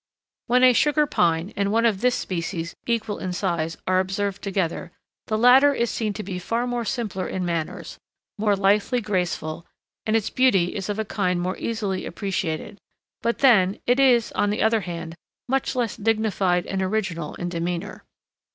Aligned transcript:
When 0.47 0.63
a 0.63 0.73
Sugar 0.73 1.05
Pine 1.05 1.53
and 1.55 1.71
one 1.71 1.85
of 1.85 2.01
this 2.01 2.15
species 2.15 2.75
equal 2.87 3.19
in 3.19 3.33
size 3.33 3.77
are 3.85 3.99
observed 3.99 4.41
together, 4.41 4.91
the 5.27 5.37
latter 5.37 5.75
is 5.75 5.91
seen 5.91 6.11
to 6.13 6.23
be 6.23 6.39
far 6.39 6.65
more 6.65 6.85
simple 6.85 7.21
in 7.21 7.45
manners, 7.45 7.99
more 8.35 8.55
lithely 8.55 8.99
graceful, 8.99 9.67
and 10.07 10.15
its 10.15 10.31
beauty 10.31 10.75
is 10.75 10.89
of 10.89 10.97
a 10.97 11.05
kind 11.05 11.39
more 11.39 11.55
easily 11.59 12.07
appreciated; 12.07 12.79
but 13.21 13.37
then, 13.45 13.79
it 13.85 13.99
is, 13.99 14.31
on 14.31 14.49
the 14.49 14.63
other 14.63 14.81
hand, 14.81 15.13
much 15.47 15.75
less 15.75 15.95
dignified 15.95 16.65
and 16.65 16.81
original 16.81 17.35
in 17.35 17.47
demeanor. 17.47 18.03